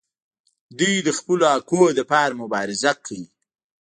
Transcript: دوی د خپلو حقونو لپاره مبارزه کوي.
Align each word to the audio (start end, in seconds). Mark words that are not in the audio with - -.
دوی 0.79 0.95
د 1.07 1.09
خپلو 1.17 1.43
حقونو 1.53 1.87
لپاره 1.99 2.39
مبارزه 2.43 2.91
کوي. 3.05 3.25